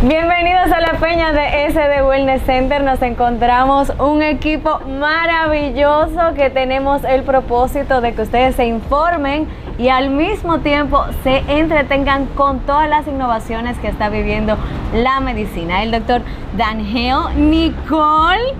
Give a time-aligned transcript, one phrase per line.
[0.00, 2.84] Bienvenidos a la peña de SD Wellness Center.
[2.84, 9.88] Nos encontramos un equipo maravilloso que tenemos el propósito de que ustedes se informen y
[9.88, 14.56] al mismo tiempo se entretengan con todas las innovaciones que está viviendo
[14.94, 15.82] la medicina.
[15.82, 16.22] El doctor
[16.56, 18.54] Daniel Nicole,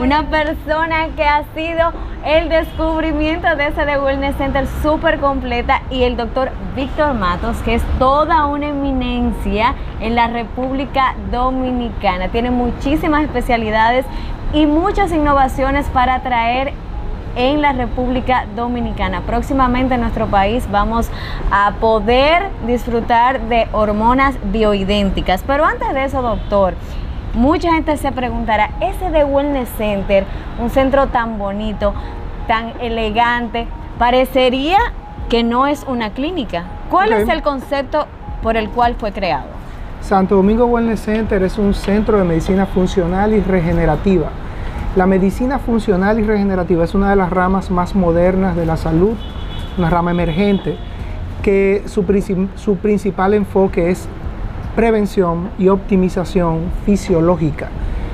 [0.00, 1.92] una persona que ha sido
[2.24, 7.74] el descubrimiento de ese de Wellness Center súper completa y el doctor Víctor Matos, que
[7.74, 12.28] es toda una eminencia en la República Dominicana.
[12.28, 14.06] Tiene muchísimas especialidades
[14.54, 16.72] y muchas innovaciones para traer
[17.36, 19.20] en la República Dominicana.
[19.20, 21.10] Próximamente en nuestro país vamos
[21.50, 25.44] a poder disfrutar de hormonas bioidénticas.
[25.46, 26.74] Pero antes de eso, doctor,
[27.34, 30.24] Mucha gente se preguntará, ese de Wellness Center,
[30.60, 31.94] un centro tan bonito,
[32.48, 33.68] tan elegante,
[34.00, 34.78] parecería
[35.28, 36.64] que no es una clínica.
[36.90, 38.06] ¿Cuál es el concepto
[38.42, 39.46] por el cual fue creado?
[40.00, 44.30] Santo Domingo Wellness Center es un centro de medicina funcional y regenerativa.
[44.96, 49.14] La medicina funcional y regenerativa es una de las ramas más modernas de la salud,
[49.78, 50.76] una rama emergente,
[51.42, 52.04] que su,
[52.56, 54.08] su principal enfoque es
[54.80, 57.68] prevención y optimización fisiológica.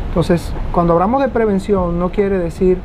[0.08, 2.78] Entonces, cuando hablamos de prevención, no quiere decir,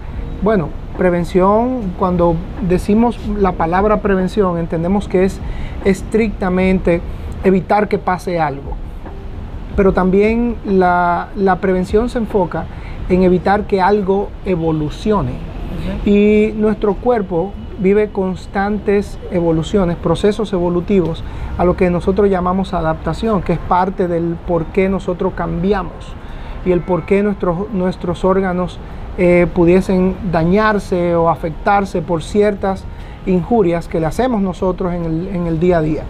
[0.43, 2.35] bueno, prevención, cuando
[2.69, 5.39] decimos la palabra prevención, entendemos que es
[5.83, 7.01] estrictamente
[7.43, 8.73] evitar que pase algo.
[9.75, 12.65] Pero también la, prevención se enfoca
[13.09, 15.31] en evitar que algo evolucione.
[16.05, 21.23] Y nuestro cuerpo vive constantes evoluciones, procesos evolutivos,
[21.61, 25.93] a lo que nosotros llamamos adaptación, que es parte del por qué nosotros cambiamos
[26.65, 28.79] y el por qué nuestros, nuestros órganos
[29.19, 32.83] eh, pudiesen dañarse o afectarse por ciertas
[33.27, 36.03] injurias que le hacemos nosotros en el, día a día.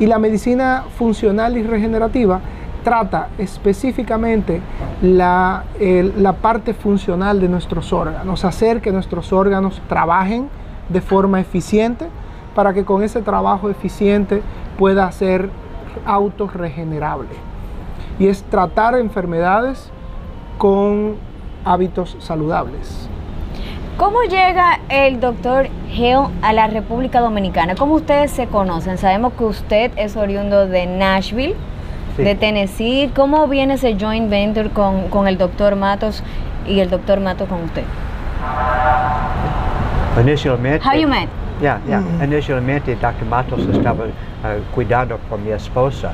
[0.00, 2.40] Y la medicina funcional y regenerativa
[2.82, 4.62] trata específicamente
[5.02, 10.48] la, la, parte funcional de nuestros órganos, hacer que nuestros órganos trabajen
[10.88, 12.06] de forma eficiente
[12.56, 14.42] para que con ese trabajo eficiente
[14.78, 15.50] pueda ser
[16.06, 17.28] autorregenerable.
[18.18, 19.92] Y es tratar enfermedades
[20.56, 21.16] con
[21.64, 23.08] hábitos saludables.
[23.98, 27.74] ¿Cómo llega el doctor Hill a la República Dominicana?
[27.74, 28.96] ¿Cómo ustedes se conocen?
[28.96, 31.56] Sabemos que usted es oriundo de Nashville,
[32.16, 33.10] de Tennessee.
[33.14, 36.22] ¿Cómo viene ese joint venture con, con el doctor Matos
[36.66, 37.84] y el doctor Matos con usted?
[40.18, 40.86] Inicialmente.
[40.86, 41.28] How you met?
[41.60, 42.00] Yeah, yeah.
[42.00, 42.24] Mm -hmm.
[42.24, 43.26] Inicialmente, Dr.
[43.30, 46.12] Matos estaba uh, cuidando por mi esposa.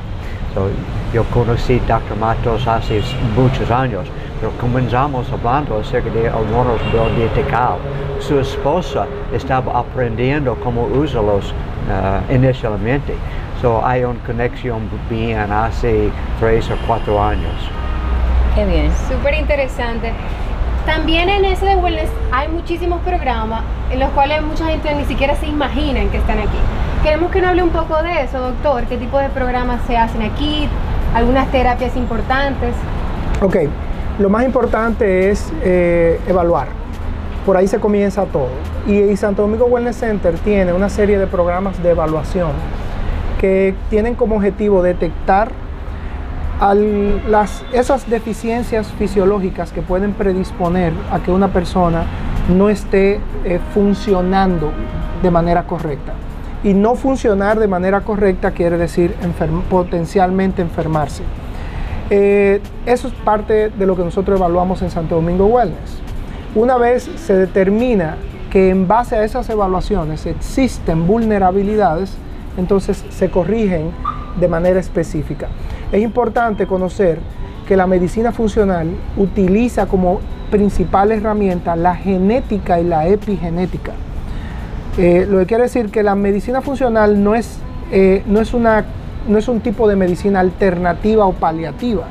[0.55, 0.69] So,
[1.13, 2.17] yo conocí Dr.
[2.21, 3.03] Matos hace
[3.37, 4.07] muchos años,
[4.41, 7.79] pero comenzamos hablando acerca de hormonas bioidénticas.
[8.21, 13.15] Su esposa estaba aprendiendo cómo usarlos uh, inicialmente.
[13.61, 17.57] So, hay una conexión bien hace tres o cuatro años.
[18.55, 18.91] Qué bien.
[19.09, 20.13] Súper interesante.
[20.87, 23.63] También en ese de Wellness hay muchísimos programas
[23.93, 26.59] en los cuales mucha gente ni siquiera se imagina que están aquí.
[27.05, 28.85] Queremos que nos hable un poco de eso, doctor.
[28.87, 30.69] ¿Qué tipo de programas se hacen aquí?
[31.15, 32.75] ¿Algunas terapias importantes?
[33.41, 33.57] Ok,
[34.19, 36.67] lo más importante es eh, evaluar.
[37.47, 38.51] Por ahí se comienza todo.
[38.85, 42.51] y Santo Domingo Wellness Center tiene una serie de programas de evaluación
[43.41, 45.53] que tienen como objetivo detectar
[46.73, 52.05] las, esas deficiencias fisiológicas que pueden predisponer a que una persona
[52.49, 54.71] no esté eh, funcionando
[55.23, 56.13] de manera correcta.
[56.63, 59.15] Y no funcionar de manera correcta quiere decir
[59.69, 61.25] potencialmente enfermarse.
[62.11, 66.01] Eh, eso es parte de lo que nosotros evaluamos en Santo Domingo Wellness.
[66.55, 68.17] Una vez se determina
[68.51, 72.15] que en base a esas evaluaciones existen vulnerabilidades,
[72.57, 73.91] entonces se corrigen
[74.39, 75.49] de manera específica.
[75.93, 77.19] Es importante conocer
[77.69, 78.89] que la medicina funcional
[79.19, 80.21] utiliza como
[80.51, 83.93] principal herramienta la genética y la epigenética.
[84.97, 87.59] Eh, lo que quiere decir que la medicina funcional no es,
[87.91, 88.85] eh, no, es una,
[89.29, 92.05] no es un tipo de medicina alternativa o paliativa,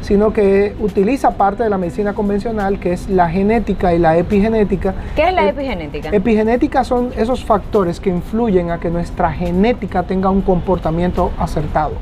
[0.00, 4.94] sino que utiliza parte de la medicina convencional, que es la genética y la epigenética.
[5.14, 6.08] ¿Qué es la epigenética?
[6.10, 11.92] Epigenética son esos factores que influyen a que nuestra genética tenga un comportamiento acertado.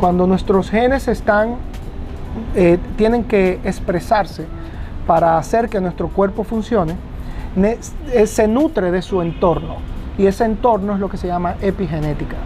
[0.00, 1.56] Cuando nuestros genes están,
[2.54, 4.46] eh, tienen que expresarse
[5.06, 6.96] para hacer que nuestro cuerpo funcione,
[7.56, 9.76] eh, se nutre de su entorno.
[10.18, 12.36] Y ese entorno es lo que se llama epigenética.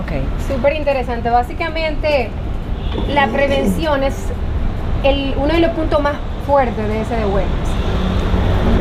[0.00, 0.12] Ok,
[0.48, 1.30] súper interesante.
[1.30, 2.30] Básicamente,
[3.12, 4.16] la prevención es
[5.36, 6.14] uno de los puntos más
[6.46, 7.89] fuertes de ese de wellness.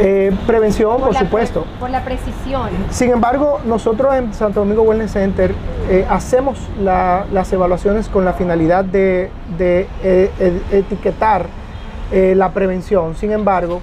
[0.02, 1.66] Eh, prevención, por, la- supuesto.
[1.80, 2.70] Por la precisión.
[2.90, 5.54] Sin embargo, nosotros en Santo Domingo Wellness Center
[5.90, 11.46] eh, hacemos la- las evaluaciones con la finalidad de, de, eh, ed- etiquetar
[12.12, 13.14] la prevención.
[13.16, 13.82] Sin embargo,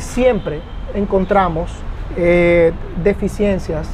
[0.00, 0.60] siempre
[0.92, 1.70] encontramos
[3.04, 3.88] deficiencias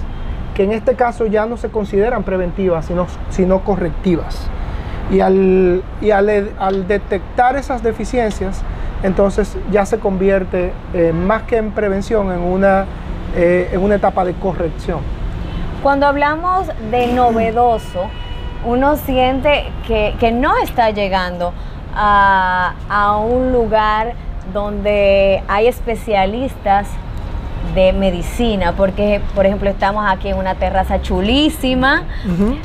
[0.54, 4.48] que en este caso ya no se consideran preventivas, sino, sino correctivas.
[5.10, 8.62] Y, al, y al, ed- al detectar esas deficiencias,
[9.02, 12.86] entonces ya se convierte eh, más que en prevención en una,
[13.36, 15.00] eh, en una etapa de corrección.
[15.82, 18.08] Cuando hablamos de novedoso,
[18.64, 21.52] uno siente que, que no está llegando
[21.94, 24.14] a, a un lugar
[24.52, 26.88] donde hay especialistas
[27.78, 32.02] de medicina, porque por ejemplo estamos aquí en una terraza chulísima,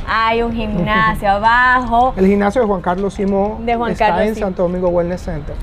[0.07, 4.35] hay un gimnasio abajo, El gimnasio de Juan Carlos Simón De Juan está Carlos en.
[4.35, 5.55] Santo Domingo Wellness Center,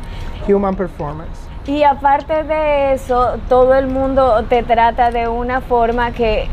[0.49, 1.49] Human Performance.
[1.67, 6.49] Y aparte de eso, todo el mundo te trata de una forma que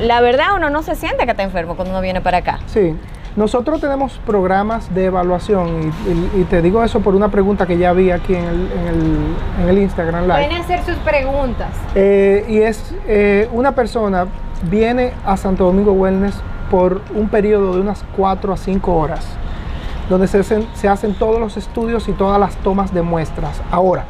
[0.00, 2.60] la verdad uno no se siente que está enfermo cuando uno viene para acá.
[2.66, 2.94] Sí,
[3.36, 7.76] nosotros tenemos programas de evaluación y, y- y te digo eso por una pregunta que
[7.78, 9.16] ya vi aquí en el, en el,
[9.62, 10.46] en el Instagram Live.
[10.46, 11.68] Pueden hacer sus preguntas.
[11.94, 14.26] Eh, y es eh, una persona
[14.70, 16.34] viene a Santo Domingo Wellness
[16.70, 19.26] por un periodo de unas 4 a 5 horas,
[20.08, 23.60] donde se hacen, se hacen todos los estudios y todas las tomas de muestras.
[23.70, 24.04] Ahora,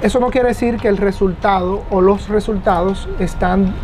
[0.00, 3.74] eso no quiere decir que el resultado o los resultados están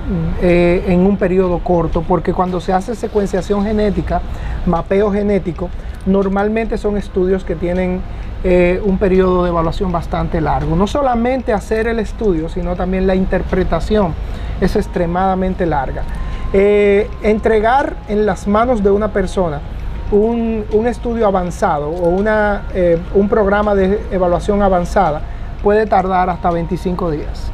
[0.41, 4.21] eh, en un periodo corto, porque cuando se hace secuenciación genética,
[4.65, 5.71] mapeo genético,
[6.07, 8.01] normalmente son estudios que tienen
[8.45, 10.77] eh, un periodo de evaluación bastante largo.
[10.77, 14.15] No solamente hacer el estudio, sino también la interpretación
[14.61, 16.05] es extremadamente larga.
[16.53, 19.61] Eh, entregar en las manos de una persona
[20.13, 22.63] un, un estudio avanzado o una,
[23.15, 25.23] un programa de evaluación avanzada
[25.65, 27.51] puede tardar hasta 25 días.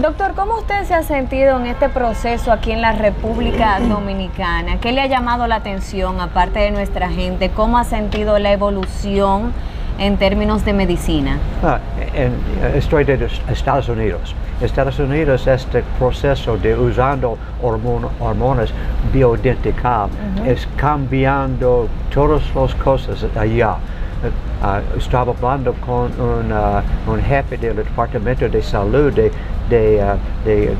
[0.00, 4.78] Doctor, ¿cómo usted se ha sentido en este proceso aquí en la República Dominicana?
[4.80, 7.50] ¿Qué le ha llamado la atención, aparte de nuestra gente?
[7.50, 9.52] ¿Cómo ha sentido la evolución
[9.98, 11.36] en términos de medicina?
[11.62, 11.78] Ah,
[12.14, 12.32] en-
[12.74, 14.34] estoy de Estados Unidos.
[14.62, 18.72] Estados Unidos, este proceso de usando hormon- hormonas
[19.12, 20.08] bioidénticas
[20.46, 23.74] es cambiando todas las cosas allá.
[24.22, 24.30] Eh,
[24.62, 29.30] ah, estaba hablando con un, ah, un jefe del Departamento de Salud de,
[29.70, 30.76] de, de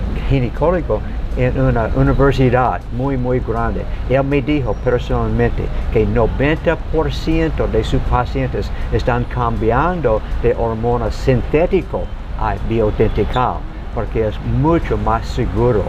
[1.36, 3.82] en una universidad muy, muy grande.
[4.08, 12.02] Él me dijo personalmente que 90% de sus pacientes están cambiando de hormonas sintético
[12.38, 13.58] a bioidéntico
[13.94, 15.84] porque es mucho más seguro.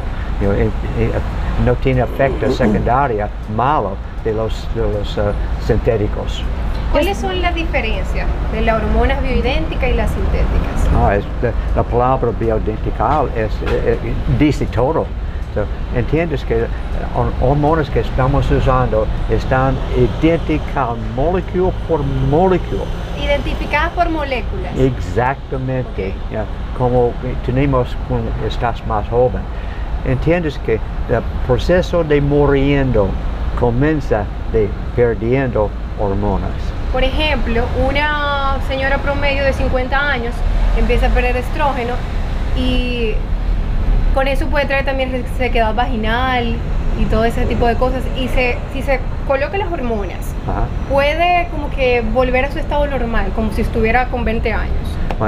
[1.66, 5.20] No tiene efecto secundario malo de los, los
[5.66, 6.44] sintéticos.
[6.92, 10.92] ¿Cuáles son las diferencias de las hormonas bioidénticas y las sintéticas?
[10.92, 15.06] No, es, la, la palabra bioidentical es, eh, eh, dice todo.
[15.54, 15.64] So,
[15.96, 16.66] Entiendes que
[17.16, 19.76] hor- hormonas que estamos usando están
[20.22, 22.84] idénticas molécula por molécula.
[23.22, 24.78] Identificadas por moléculas.
[24.78, 26.14] Exactamente,
[26.78, 27.14] como
[27.46, 29.42] tenemos cuando estás más joven.
[30.06, 33.08] Entiendes que el proceso de muriendo
[33.60, 36.50] comienza de perdiendo hormonas.
[36.92, 40.34] Por ejemplo, una señora promedio de 50 años
[40.78, 41.94] empieza a perder estrógeno
[42.58, 43.14] y
[44.14, 46.56] con eso puede traer también sequedad vaginal
[47.00, 48.04] y todo ese tipo de cosas.
[48.20, 50.66] Y se, si se coloca las hormonas, Ajá.
[50.90, 54.74] puede como que volver a su estado normal, como si estuviera con 20 años.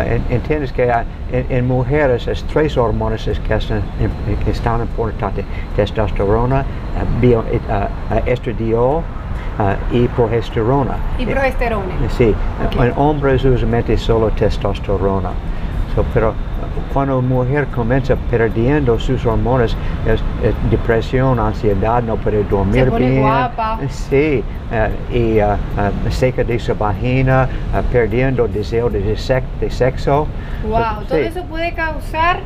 [0.05, 4.51] En- Entiendes que ah, en, en mujeres es tres hormonas es que, están, im- que
[4.51, 5.45] están importantes:
[5.77, 6.65] testosterona, ah,
[7.21, 7.87] bio- eh, ah,
[8.25, 9.01] estradiol
[9.59, 10.95] ah, y progesterona.
[11.17, 11.93] Y Eh, progesterona.
[12.09, 12.33] Sí,
[12.65, 12.81] Ok.
[12.83, 15.29] en hombres usualmente solo testosterona.
[15.95, 16.33] So, pero
[16.91, 19.75] cuando una mujer comienza perdiendo sus hormonas,
[20.07, 23.21] es, es depresión, ansiedad, no puede dormir Se pone bien.
[23.21, 23.77] guapa.
[23.89, 27.47] Sí, eh, y ah, ah, seca de su vagina,
[27.91, 29.15] perdiendo deseo de,
[29.69, 30.25] sexo.
[30.67, 31.25] Wow, todo Sí.
[31.25, 32.39] eso puede causar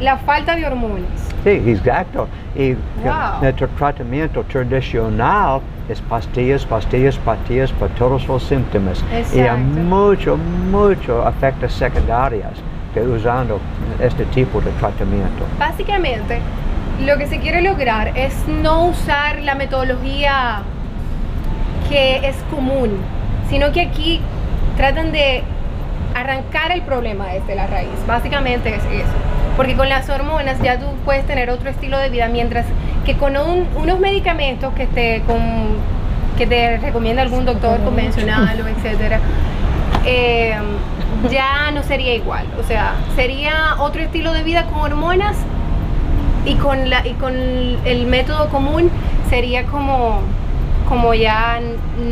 [0.00, 1.04] la falta de hormonas.
[1.44, 2.28] Sí, exacto.
[2.54, 3.42] Y Wow.
[3.42, 9.02] nuestro tratamiento tradicional es pastillas, pastillas, pastillas para todos los síntomas.
[9.34, 10.36] Y hay mucho,
[10.70, 12.52] mucho efectos secundarios
[12.94, 13.60] de usando
[14.00, 15.44] este tipo de tratamiento.
[15.58, 16.40] Básicamente,
[17.04, 20.62] lo que se quiere lograr es no usar la metodología
[21.88, 22.90] que es común,
[23.48, 24.20] sino que aquí
[24.76, 25.42] tratan de
[26.14, 27.88] arrancar el problema desde la raíz.
[28.06, 29.29] Básicamente es eso.
[29.56, 32.66] Porque con las hormonas ya tú puedes tener otro estilo de vida, mientras
[33.04, 35.38] que con un- unos medicamentos que te, con,
[36.38, 39.20] que te recomienda algún doctor convencional o etcétera,
[40.06, 40.54] eh,
[41.30, 42.46] ya no sería igual.
[42.58, 45.36] O sea, sería otro estilo de vida con hormonas
[46.46, 48.90] y con, la, y con el método común
[49.28, 50.20] sería como,
[50.88, 51.58] como ya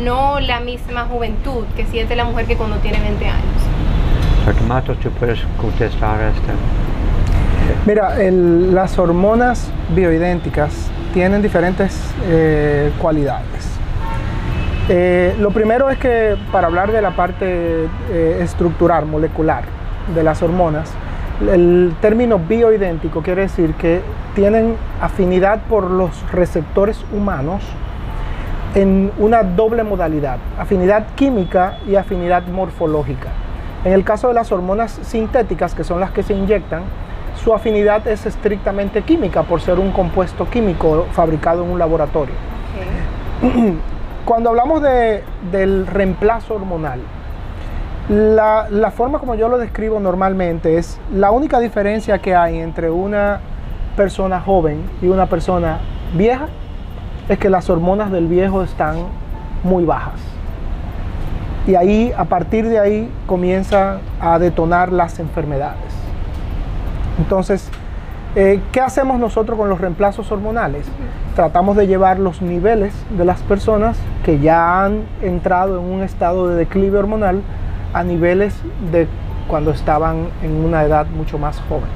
[0.03, 3.41] no la misma juventud que siente la mujer que cuando tiene 20 años.
[4.67, 6.51] Matos, ¿tú puedes contestar esto?
[7.85, 13.79] Mira, las hormonas bioidénticas tienen diferentes eh, cualidades.
[14.89, 19.63] Eh, lo primero es que para hablar de la parte eh, estructural, molecular
[20.13, 20.91] de las hormonas,
[21.51, 24.01] el término bioidéntico quiere decir que
[24.35, 27.63] tienen afinidad por los receptores humanos
[28.75, 33.29] en una doble modalidad, afinidad química y afinidad morfológica.
[33.85, 36.83] En el caso de las hormonas sintéticas, que son las que se inyectan,
[37.43, 42.35] su afinidad es estrictamente química por ser un compuesto químico fabricado en un laboratorio.
[44.25, 46.99] Cuando hablamos de- del reemplazo hormonal,
[48.09, 52.89] la, la forma como yo lo describo normalmente es la única diferencia que hay entre
[52.89, 53.39] una
[53.95, 55.79] persona joven y una persona
[56.15, 56.47] vieja
[57.27, 58.97] es que las hormonas del viejo están
[59.63, 60.19] muy bajas.
[61.67, 65.98] Y ahí, a partir de ahí, comienzan a detonar las enfermedades.
[67.19, 67.69] Entonces,
[68.35, 70.85] eh, ¿qué hacemos nosotros con los reemplazos hormonales?
[71.35, 76.47] Tratamos de llevar los niveles de las personas que ya han entrado en un estado
[76.47, 77.41] de declive hormonal
[77.93, 78.55] a niveles
[78.91, 79.07] de
[79.47, 81.89] cuando estaban en una edad mucho más joven.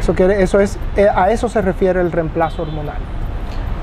[0.00, 2.96] Eso, quiere, eso es, eh, a eso se refiere el reemplazo hormonal.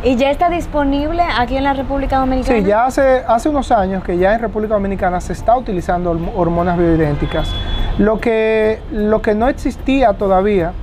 [0.03, 2.57] ¿Y ya está disponible aquí en la República Dominicana?
[2.57, 6.31] Sí, ya hace, hace unos años que ya en República Dominicana se está utilizando horm-
[6.35, 7.47] hormonas bioidénticas.
[8.01, 10.73] Lo que, lo que no existía todavía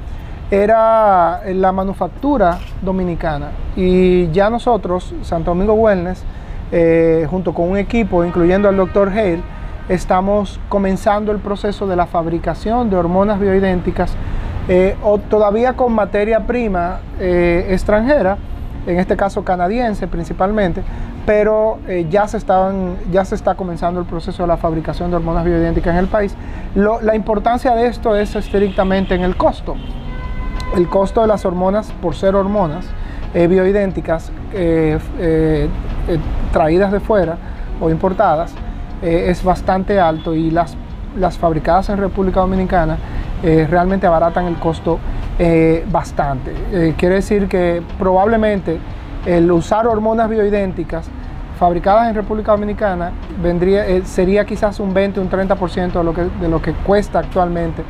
[0.52, 3.48] era la manufactura dominicana.
[3.74, 6.22] Y ya nosotros, Santo Domingo Wellness,
[6.70, 9.40] eh, junto con un equipo, incluyendo al doctor Hale,
[9.88, 14.14] estamos comenzando el proceso de la fabricación de hormonas bioidénticas,
[14.68, 18.38] eh, o todavía con materia prima eh, extranjera,
[18.86, 20.84] en este caso canadiense principalmente,
[21.28, 25.16] pero eh, ya, se estaban, ya se está comenzando el proceso de la fabricación de
[25.16, 26.34] hormonas bioidénticas en el país.
[26.74, 29.76] La importancia de esto es estrictamente en el costo.
[30.74, 32.86] El costo de las hormonas, por ser hormonas
[33.34, 35.68] eh, bioidénticas eh,
[36.50, 37.36] traídas de fuera
[37.78, 38.54] o importadas,
[39.02, 40.78] es bastante alto y las,
[41.14, 42.96] las fabricadas en República Dominicana
[43.42, 44.98] realmente abaratan el costo
[45.92, 46.94] bastante.
[46.96, 48.78] Quiere decir que probablemente
[49.28, 51.06] el usar hormonas bioidénticas
[51.58, 56.22] fabricadas en República Dominicana vendría, eh, sería quizás un 20, un 30% de lo, que,
[56.22, 57.82] de lo que cuesta actualmente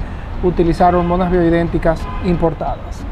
[0.43, 3.05] utilizar hormonas bioidénticas importadas.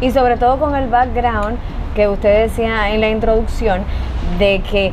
[0.00, 1.58] Y sobre todo con el background
[1.96, 3.82] que usted decía en la introducción
[4.38, 4.92] de que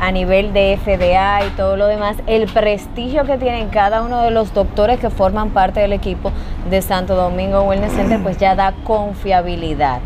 [0.00, 4.30] a nivel de FDA y todo lo demás, el prestigio que tienen cada uno de
[4.30, 6.32] los doctores que forman parte del equipo
[6.70, 10.00] de Santo Domingo Wellness Center, pues ya da confiabilidad.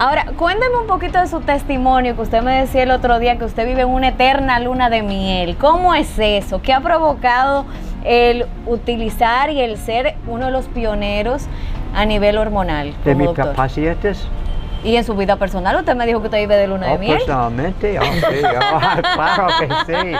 [0.00, 3.44] Ahora, cuénteme un poquito de su testimonio, que usted me decía el otro día que
[3.44, 5.58] usted vive en una eterna luna de miel.
[5.58, 6.62] ¿Cómo es eso?
[6.62, 7.66] ¿Qué ha provocado
[8.02, 11.48] el utilizar y el ser uno de los pioneros
[11.94, 12.94] a nivel hormonal?
[13.04, 13.54] De mis doctor?
[13.54, 14.26] pacientes,
[14.84, 16.98] Y en su vida personal, usted me dijo que usted vive de luna de oh,
[16.98, 17.18] miel.
[17.18, 20.12] personalmente, oh, sí, oh, claro que sí.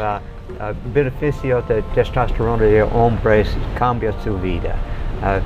[0.00, 0.20] Ah,
[0.58, 4.72] ah, beneficio de testosterona de hombres cambia su vida.
[5.22, 5.40] Ah,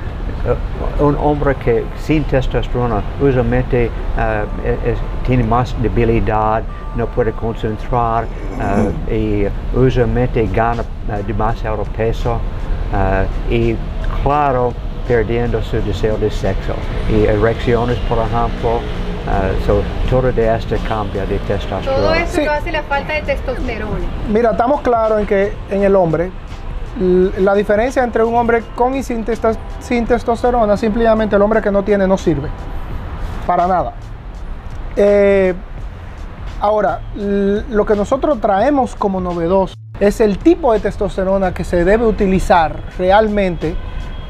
[0.99, 3.91] un hombre que sin testosterona usualmente es-
[4.93, 6.63] es- tiene más debilidad,
[6.95, 8.25] no puede concentrar
[8.59, 9.45] ah, y
[9.75, 10.83] usualmente gana
[11.25, 12.39] demasiado peso
[13.49, 13.75] y
[14.21, 14.73] claro
[15.07, 16.73] perdiendo su deseo de sexo
[17.09, 18.79] y erecciones por ejemplo
[19.65, 21.97] so, todo de esto cambia de testosterona.
[21.97, 22.45] Todo eso Sí.
[22.45, 23.95] lo hace la falta de testosterona.
[24.29, 26.29] Mira, estamos claros en que en el hombre
[26.99, 32.07] la diferencia entre un hombre con y sin, testosterona, simplemente el hombre que no tiene
[32.07, 32.49] no sirve.
[33.47, 33.93] Para nada.
[34.95, 35.53] Eh,
[36.61, 42.05] ahora, lo que nosotros traemos como novedoso es el tipo de testosterona que se debe
[42.05, 43.75] utilizar realmente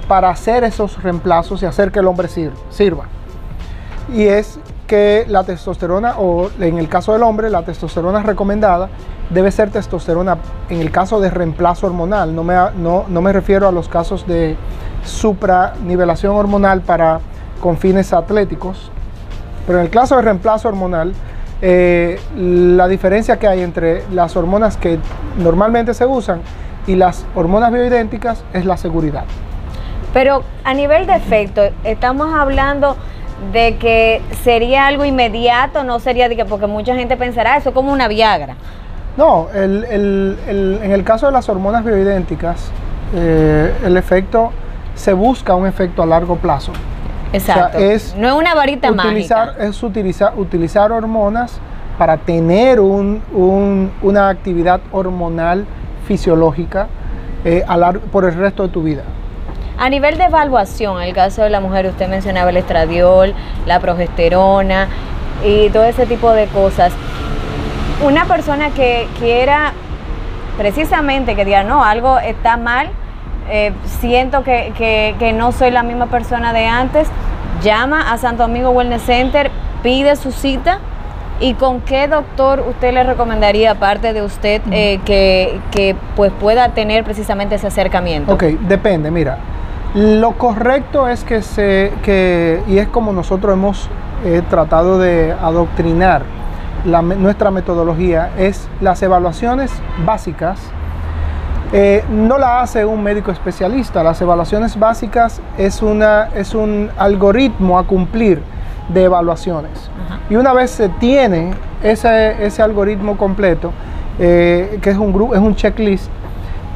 [0.08, 3.06] para hacer esos reemplazos y hacer que el hombre sir- sirva
[4.14, 8.90] y es que la testosterona, o en el caso del hombre, la testosterona recomendada
[9.30, 10.38] debe ser testosterona
[10.70, 12.36] en el caso de reemplazo hormonal.
[12.36, 14.56] No me, no, no me refiero a los casos de
[15.04, 17.20] supranivelación hormonal para
[17.60, 18.92] con fines atléticos,
[19.66, 21.14] pero en el caso de reemplazo hormonal,
[21.62, 25.00] eh, la diferencia que hay entre las hormonas que
[25.38, 26.42] normalmente se usan
[26.88, 29.24] y las hormonas bioidénticas es la seguridad.
[30.14, 32.98] Pero a nivel de efecto, estamos hablando
[33.52, 37.76] de que sería algo inmediato, no sería de que, porque mucha gente pensará eso es
[37.76, 38.56] como una Viagra.
[39.18, 42.72] No, el- el- el- en el caso de las hormonas bioidénticas,
[43.16, 44.52] eh, el efecto,
[44.96, 46.72] se busca un efecto a largo plazo.
[47.32, 47.80] Exacto.
[47.80, 49.64] es no es una varita utilizar, mágica.
[49.66, 51.60] Es utilizar, utilizar hormonas
[51.98, 55.66] para tener un- un- una actividad hormonal
[56.08, 56.88] fisiológica
[57.46, 59.02] eh, a por el resto de tu vida.
[59.84, 63.34] A nivel de evaluación, en el caso de la mujer, usted mencionaba el estradiol,
[63.66, 64.88] la progesterona
[65.46, 66.94] y todo ese tipo de cosas.
[68.02, 69.74] Una persona que quiera
[70.58, 72.92] precisamente que diga, no, algo está mal,
[73.50, 77.10] eh, siento que, que- que no soy la misma persona de antes,
[77.62, 79.52] llama a Santo Domingo Wellness Center,
[79.84, 80.80] pide su cita.
[81.42, 86.70] ¿Y con qué doctor usted le recomendaría, aparte de usted, eh, que, que, pues pueda
[86.70, 88.32] tener precisamente ese acercamiento?
[88.34, 89.40] Ok, depende, mira.
[89.96, 93.90] Lo correcto es que se, que, y es como nosotros hemos
[94.26, 96.24] eh, tratado de adoctrinar
[96.86, 99.72] la nuestra metodología, es las evaluaciones
[100.06, 100.60] básicas.
[101.72, 107.78] eh, no la hace un médico especialista, las evaluaciones básicas es, una, es un algoritmo
[107.80, 108.42] a cumplir
[108.90, 109.90] de evaluaciones.
[110.30, 111.52] Y una vez se tiene
[111.84, 113.72] ese, ese algoritmo completo,
[114.20, 116.10] eh, que es un, gru- es un checklist,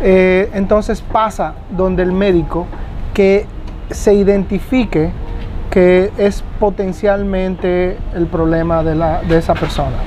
[0.01, 2.65] eh, entonces pasa donde el médico
[3.17, 3.47] que
[3.89, 5.09] se identifique
[5.71, 9.97] que es potencialmente el problema de, la, de esa persona.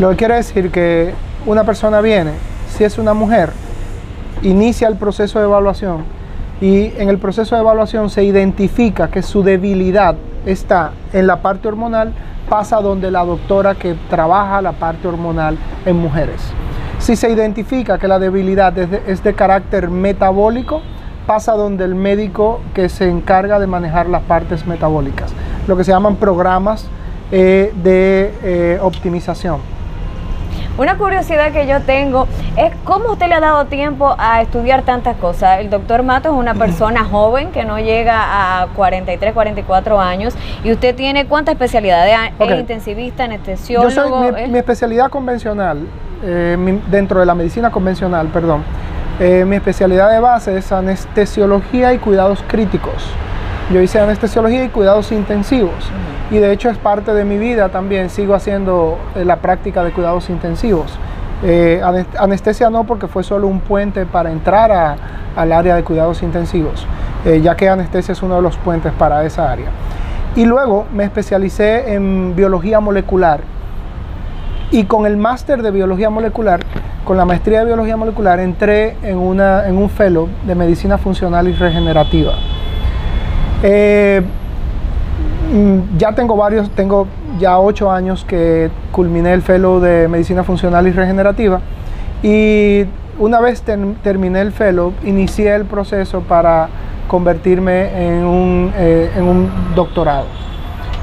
[0.00, 1.12] Lo que quiere decir que
[1.44, 2.30] una persona viene,
[2.70, 3.50] si es una mujer,
[4.40, 6.04] inicia el proceso de evaluación
[6.58, 11.68] y en el proceso de evaluación se identifica que su debilidad está en la parte
[11.68, 12.14] hormonal,
[12.48, 16.40] pasa donde la doctora que trabaja la parte hormonal en mujeres.
[16.98, 20.80] Si se identifica que la debilidad es de, es de carácter metabólico,
[21.26, 25.32] pasa donde el médico que se encarga de manejar las partes metabólicas,
[25.66, 26.86] lo que se llaman programas
[27.32, 29.58] eh, de eh, optimización.
[30.76, 32.26] Una curiosidad que yo tengo
[32.56, 35.60] es cómo usted le ha dado tiempo a estudiar tantas cosas.
[35.60, 40.72] El doctor Mato es una persona joven que no llega a 43, 44 años y
[40.72, 42.16] usted tiene cuántas especialidades?
[42.40, 43.92] Es intensivista, Yo anestesiólogo.
[44.32, 45.78] soy, mi, mi especialidad convencional,
[46.24, 48.62] eh, mi- dentro de la medicina convencional, perdón,
[49.20, 52.94] eh, mi especialidad de base es anestesiología y cuidados críticos.
[53.72, 55.90] Yo hice anestesiología y cuidados intensivos.
[56.30, 59.92] Y de hecho es parte de mi vida también, sigo haciendo eh, la práctica de
[59.92, 60.98] cuidados intensivos.
[61.42, 64.96] Eh, ane- anestesia no porque fue solo un puente para entrar a-
[65.36, 66.86] al área de cuidados intensivos,
[67.24, 69.66] eh, ya que anestesia es uno de los puentes para esa área.
[70.36, 73.40] Y luego me especialicé en biología molecular
[74.70, 76.60] y con el máster de biología molecular,
[77.04, 82.34] con la maestría de biología molecular, entré en, un fellow de medicina funcional y regenerativa.
[83.62, 84.22] Eh,
[85.52, 87.06] mm, ya tengo varios, tengo
[87.38, 91.60] ya ocho años que culminé el fellow de medicina funcional y regenerativa
[92.22, 92.84] y
[93.18, 96.68] una vez ter- terminé el fellow, inicié el proceso para
[97.08, 99.10] convertirme en un, eh,
[99.74, 100.26] doctorado.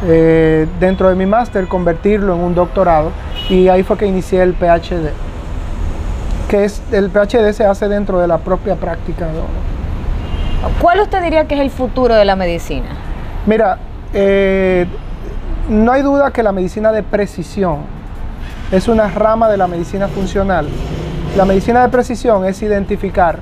[0.04, 3.12] Eh, dentro de mi máster, convertirlo en un doctorado
[3.50, 5.12] y ahí fue que inicié el PhD.
[6.52, 9.26] Que es, el PhD se hace dentro de la propia práctica.
[10.82, 12.90] ¿Cuál usted diría que es el futuro de la medicina?
[13.46, 13.80] Mira,
[14.14, 14.86] eh,
[15.70, 17.78] no hay duda que la medicina de precisión
[18.70, 20.68] es una rama de la medicina funcional.
[21.38, 23.40] La medicina de precisión es identificar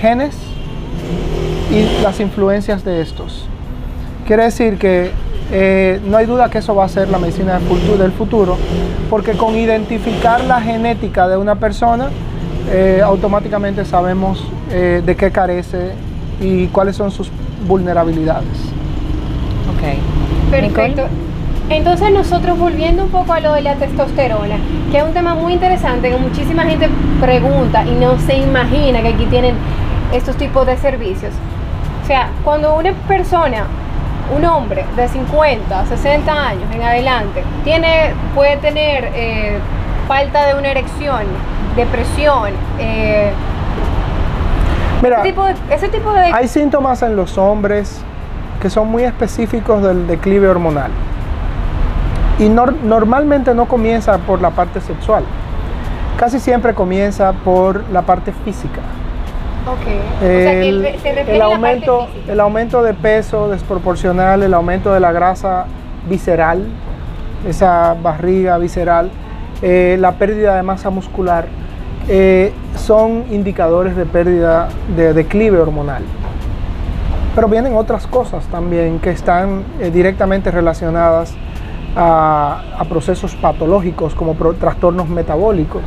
[0.00, 0.36] genes
[1.72, 3.48] y las influencias de estos.
[4.24, 5.10] Quiere decir que
[5.56, 8.58] eh, no hay duda que eso va a ser la medicina del futuro, del futuro
[9.08, 12.08] porque con identificar la genética de una persona,
[12.72, 15.92] eh, automáticamente sabemos eh, de qué carece
[16.40, 17.30] y cuáles son sus
[17.68, 18.48] vulnerabilidades.
[19.70, 20.50] Ok.
[20.50, 21.02] Perfecto.
[21.70, 24.56] Entonces nosotros volviendo un poco a lo de la testosterona,
[24.90, 26.88] que es un tema muy interesante que muchísima gente
[27.20, 29.54] pregunta y no se imagina que aquí tienen
[30.12, 31.32] estos tipos de servicios.
[32.02, 33.66] O sea, cuando una persona,
[34.36, 39.58] un hombre de 50, 60 años en adelante, tiene, puede tener eh,
[40.08, 41.22] falta de una erección,
[41.76, 43.32] depresión, eh,
[45.02, 46.20] Mira, ese, tipo de, ese tipo de...
[46.32, 48.00] hay síntomas en los hombres
[48.62, 50.90] que son muy específicos del declive hormonal.
[52.38, 55.22] Y nor- normalmente no comienza por la parte sexual.
[56.18, 58.80] Casi siempre comienza por la parte física.
[59.66, 59.78] Ok.
[60.16, 62.94] o sea, que El, el- se refiere el a la aumento, parte el aumento de
[62.94, 65.66] peso desproporcional, el aumento de la grasa
[66.08, 66.66] visceral,
[67.48, 69.10] esa barriga visceral,
[69.62, 71.46] eh, la pérdida de masa muscular,
[72.08, 76.02] eh, son indicadores de pérdida de declive hormonal.
[77.34, 81.34] Pero vienen otras cosas también que están eh, directamente relacionadas
[81.96, 85.82] a, a procesos patológicos como pro- trastornos metabólicos.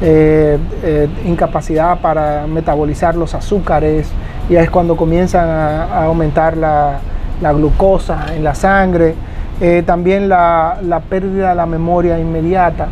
[0.00, 4.08] Eh, eh, incapacidad para metabolizar los azúcares,
[4.48, 7.00] y es cuando comienzan a, a aumentar la,
[7.40, 9.14] la, glucosa en la sangre,
[9.60, 12.88] eh, también la, la, pérdida de la memoria inmediata.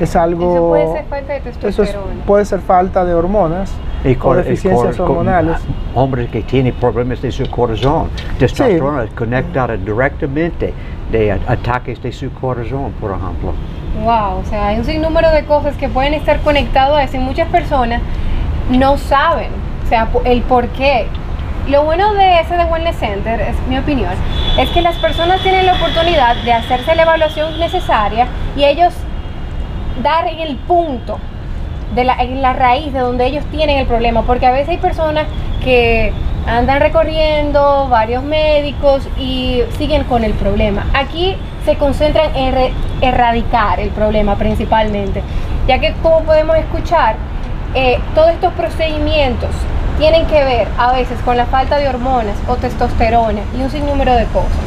[0.00, 1.70] Es algo, eso puede ser falta de testosterona.
[1.70, 3.72] Eso es, puede ser falta de hormonas
[4.04, 5.58] y o deficiencias hormonales.
[5.94, 9.10] hombres que tienen problemas de su corazón, testosterona sí.
[9.14, 10.72] conectada directamente
[11.10, 13.52] de ataques de su corazón, por ejemplo.
[14.02, 17.20] Wow, o sea, hay un sinnúmero de cosas que pueden estar conectadas a eso y
[17.20, 18.02] muchas personas
[18.70, 19.50] no saben,
[19.84, 21.06] o sea, el por qué.
[21.68, 24.12] Lo bueno de ese de Wellness Center, es mi opinión,
[24.58, 28.94] es que las personas tienen la oportunidad de hacerse la evaluación necesaria y ellos
[30.02, 31.18] dar en el punto,
[31.94, 34.78] de la, en la raíz de donde ellos tienen el problema, porque a veces hay
[34.78, 35.26] personas
[35.62, 36.12] que
[36.46, 40.86] andan recorriendo varios médicos y siguen con el problema.
[40.94, 45.22] Aquí se concentran en er erradicar el problema principalmente,
[45.66, 47.16] ya que como podemos escuchar,
[47.74, 49.50] eh, todos estos procedimientos
[49.98, 54.14] tienen que ver a veces con la falta de hormonas o testosterona y un sinnúmero
[54.14, 54.66] de cosas.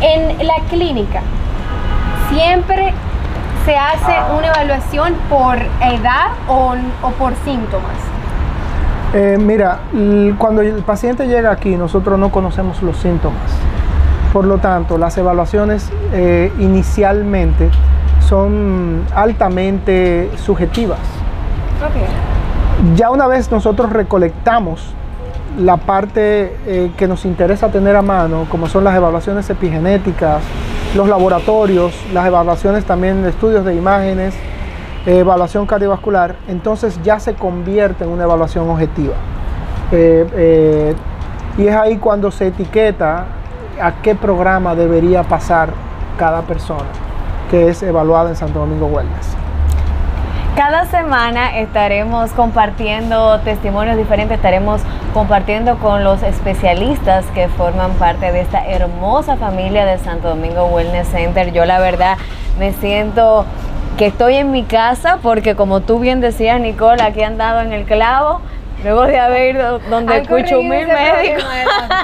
[0.00, 1.22] En la clínica
[2.30, 2.92] siempre
[3.64, 8.15] se hace una evaluación por edad o, o por síntomas.
[9.16, 9.78] Eh, mira,
[10.36, 13.50] cuando el paciente llega aquí, nosotros no conocemos los síntomas.
[14.30, 17.70] Por lo tanto, las evaluaciones eh, inicialmente
[18.20, 20.98] son altamente subjetivas.
[21.88, 22.02] Okay.
[22.94, 24.92] Ya una vez nosotros recolectamos
[25.58, 30.42] la parte eh, que nos interesa tener a mano, como son las evaluaciones epigenéticas,
[30.94, 34.34] los laboratorios, las evaluaciones también de estudios de imágenes,
[35.06, 39.14] evaluación cardiovascular, entonces ya se convierte en una evaluación objetiva.
[39.92, 40.94] Eh, eh,
[41.58, 43.26] y es ahí cuando se etiqueta
[43.80, 45.70] a qué programa debería pasar
[46.18, 46.86] cada persona
[47.50, 49.36] que es evaluada en Santo Domingo Wellness.
[50.56, 54.80] Cada semana estaremos compartiendo testimonios diferentes, estaremos
[55.12, 61.08] compartiendo con los especialistas que forman parte de esta hermosa familia de Santo Domingo Wellness
[61.08, 61.52] Center.
[61.52, 62.16] Yo la verdad
[62.58, 63.44] me siento
[63.96, 67.72] que estoy en mi casa porque como tú bien decías Nicole, aquí han dado en
[67.72, 68.42] el clavo
[68.82, 71.44] Luego de haber ido donde escucho mil médicos.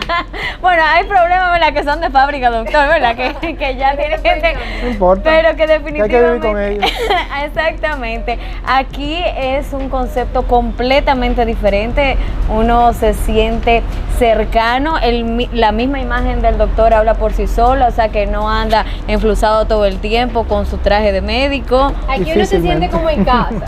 [0.60, 1.72] bueno, hay problemas ¿verdad?
[1.72, 3.14] que son de fábrica, doctor, ¿verdad?
[3.14, 4.54] Que, que ya tiene gente.
[4.82, 5.22] No importa.
[5.30, 6.16] Pero que definitivamente.
[6.16, 6.92] Hay que vivir con ellos.
[7.44, 8.38] Exactamente.
[8.66, 12.16] Aquí es un concepto completamente diferente.
[12.48, 13.82] Uno se siente
[14.18, 14.98] cercano.
[14.98, 18.86] El, la misma imagen del doctor habla por sí sola, o sea que no anda
[19.08, 21.92] enflusado todo el tiempo con su traje de médico.
[22.08, 23.66] Aquí uno se siente como en casa.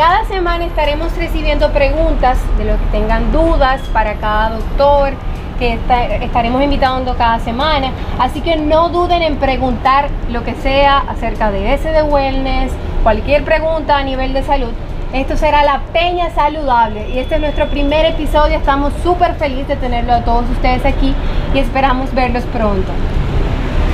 [0.00, 5.12] Cada semana estaremos recibiendo preguntas de los que tengan dudas para cada doctor
[5.58, 5.78] que
[6.22, 7.90] estaremos invitando cada semana.
[8.18, 13.44] Así que no duden en preguntar lo que sea acerca de ese de wellness, cualquier
[13.44, 14.72] pregunta a nivel de salud.
[15.12, 18.56] Esto será la Peña Saludable y este es nuestro primer episodio.
[18.56, 21.14] Estamos súper felices de tenerlo a todos ustedes aquí
[21.52, 22.90] y esperamos verlos pronto.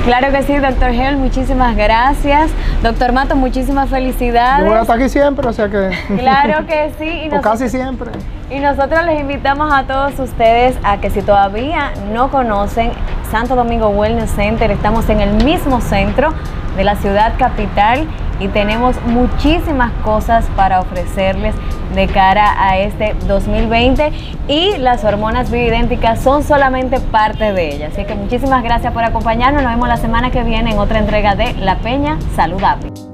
[0.07, 2.49] Claro que sí, doctor Gel, muchísimas gracias.
[2.81, 4.63] Doctor Mato, muchísimas felicidades.
[4.63, 5.89] Yo voy a estar aquí siempre, o sea que...
[6.17, 7.23] Claro que sí.
[7.25, 8.11] Y o casi siempre.
[8.49, 12.91] Y nosotros les invitamos a todos ustedes a que si todavía no conocen
[13.29, 16.33] Santo Domingo Wellness Center, estamos en el mismo centro
[16.77, 18.07] de la ciudad capital
[18.39, 21.55] y tenemos muchísimas cosas para ofrecerles
[21.95, 24.11] de cara a este 2020
[24.47, 27.93] y las hormonas bioidénticas son solamente parte de ellas.
[27.93, 29.63] Así que muchísimas gracias por acompañarnos.
[29.63, 33.06] Nos vemos la semana que viene en otra entrega de La Peña Saludable.